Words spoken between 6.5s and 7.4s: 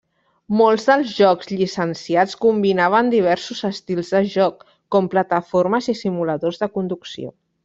de conducció.